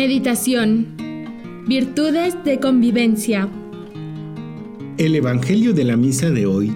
[0.00, 0.96] Meditación.
[1.68, 3.50] Virtudes de convivencia.
[4.96, 6.72] El Evangelio de la Misa de hoy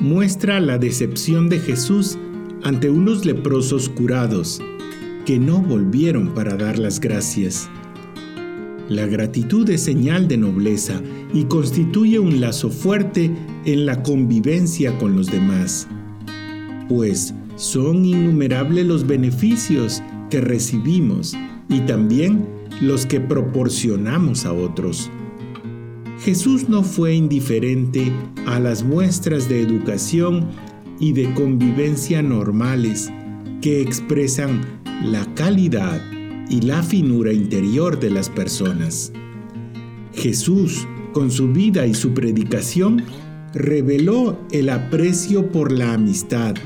[0.00, 2.16] muestra la decepción de Jesús
[2.62, 4.62] ante unos leprosos curados
[5.26, 7.68] que no volvieron para dar las gracias.
[8.88, 11.02] La gratitud es señal de nobleza
[11.34, 13.30] y constituye un lazo fuerte
[13.66, 15.86] en la convivencia con los demás,
[16.88, 20.02] pues son innumerables los beneficios
[20.34, 21.36] que recibimos
[21.68, 22.44] y también
[22.80, 25.08] los que proporcionamos a otros.
[26.18, 28.10] Jesús no fue indiferente
[28.44, 30.48] a las muestras de educación
[30.98, 33.12] y de convivencia normales
[33.62, 36.02] que expresan la calidad
[36.50, 39.12] y la finura interior de las personas.
[40.14, 43.04] Jesús, con su vida y su predicación,
[43.52, 46.56] reveló el aprecio por la amistad,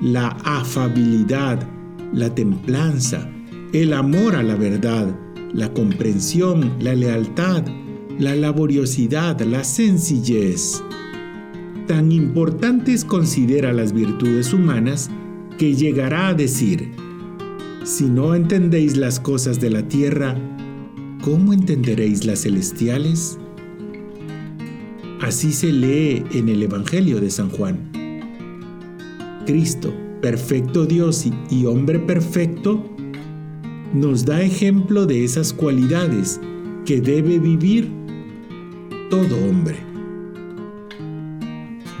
[0.00, 1.68] la afabilidad,
[2.12, 3.28] la templanza,
[3.72, 5.18] el amor a la verdad,
[5.52, 7.64] la comprensión, la lealtad,
[8.18, 10.82] la laboriosidad, la sencillez.
[11.86, 15.10] Tan importantes considera las virtudes humanas
[15.58, 16.92] que llegará a decir,
[17.84, 20.36] si no entendéis las cosas de la tierra,
[21.22, 23.38] ¿cómo entenderéis las celestiales?
[25.20, 27.90] Así se lee en el Evangelio de San Juan.
[29.46, 32.82] Cristo, perfecto Dios y hombre perfecto,
[33.92, 36.40] nos da ejemplo de esas cualidades
[36.86, 37.90] que debe vivir
[39.10, 39.76] todo hombre.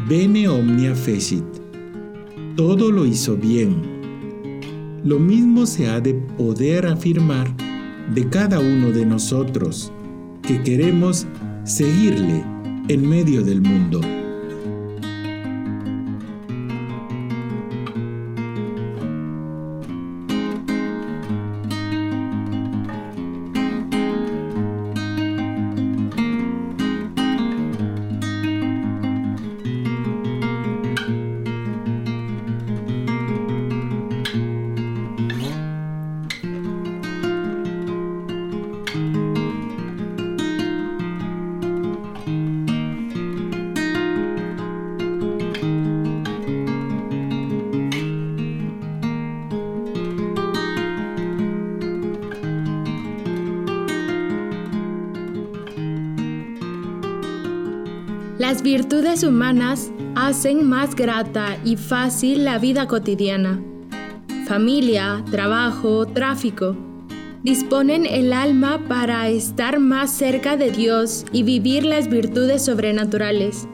[0.08, 1.44] Bene omnia fecit.
[2.56, 5.00] Todo lo hizo bien.
[5.04, 7.54] Lo mismo se ha de poder afirmar
[8.14, 9.92] de cada uno de nosotros
[10.42, 11.26] que queremos
[11.64, 12.44] seguirle
[12.88, 14.00] en medio del mundo.
[58.42, 63.62] Las virtudes humanas hacen más grata y fácil la vida cotidiana.
[64.48, 66.76] Familia, trabajo, tráfico.
[67.44, 73.68] Disponen el alma para estar más cerca de Dios y vivir las virtudes sobrenaturales.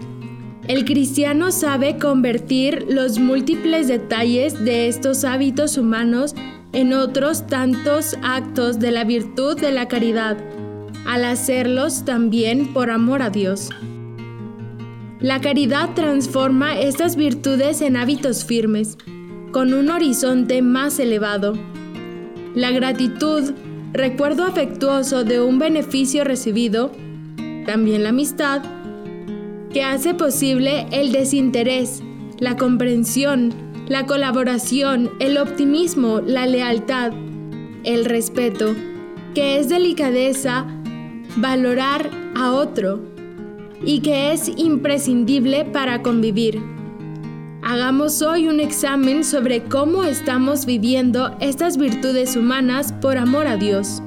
[0.67, 6.35] El cristiano sabe convertir los múltiples detalles de estos hábitos humanos
[6.75, 10.37] en otros tantos actos de la virtud de la caridad,
[11.07, 13.71] al hacerlos también por amor a Dios.
[15.21, 18.97] La caridad transforma estas virtudes en hábitos firmes,
[19.51, 21.55] con un horizonte más elevado.
[22.55, 23.53] La gratitud,
[23.93, 26.93] recuerdo afectuoso de un beneficio recibido,
[27.67, 28.63] también la amistad,
[29.73, 32.01] que hace posible el desinterés,
[32.39, 33.53] la comprensión,
[33.89, 37.11] la colaboración, el optimismo, la lealtad,
[37.83, 38.77] el respeto,
[39.35, 40.65] que es delicadeza
[41.37, 43.08] valorar a otro
[43.85, 46.61] y que es imprescindible para convivir.
[47.63, 54.03] Hagamos hoy un examen sobre cómo estamos viviendo estas virtudes humanas por amor a Dios.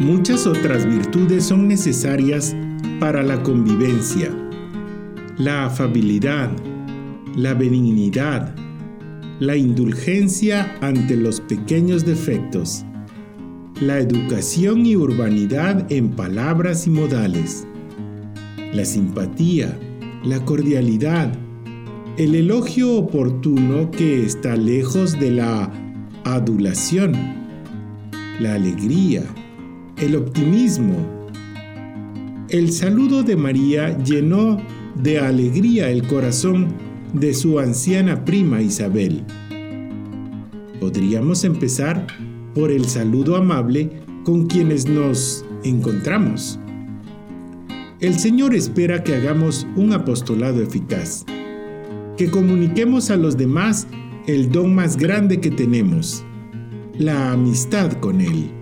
[0.00, 2.56] Muchas otras virtudes son necesarias
[3.00, 4.34] para la convivencia.
[5.36, 6.50] La afabilidad,
[7.36, 8.54] la benignidad,
[9.40, 12.86] la indulgencia ante los pequeños defectos,
[13.82, 17.66] la educación y urbanidad en palabras y modales,
[18.72, 19.78] la simpatía,
[20.24, 21.30] la cordialidad,
[22.16, 25.70] el elogio oportuno que está lejos de la
[26.24, 27.12] adulación,
[28.40, 29.24] la alegría,
[30.00, 30.96] el optimismo,
[32.48, 34.60] El saludo de María llenó
[35.00, 36.68] de alegría el corazón
[37.12, 39.22] de su anciana prima Isabel.
[40.80, 42.06] Podríamos empezar
[42.54, 46.58] por el saludo amable con quienes nos encontramos.
[48.00, 51.24] El Señor espera que hagamos un apostolado eficaz,
[52.16, 53.86] que comuniquemos a los demás
[54.26, 56.24] el don más grande que tenemos,
[56.98, 58.59] la amistad con Él.